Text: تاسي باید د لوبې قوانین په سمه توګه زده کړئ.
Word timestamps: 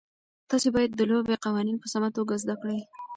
تاسي 0.49 0.69
باید 0.75 0.91
د 0.95 1.01
لوبې 1.09 1.35
قوانین 1.45 1.77
په 1.79 1.87
سمه 1.93 2.09
توګه 2.17 2.33
زده 2.43 2.55
کړئ. 2.61 2.79